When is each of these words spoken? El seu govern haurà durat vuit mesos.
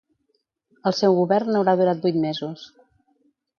El 0.91 0.95
seu 1.01 1.17
govern 1.19 1.59
haurà 1.61 1.77
durat 1.83 2.03
vuit 2.07 2.19
mesos. 2.25 2.67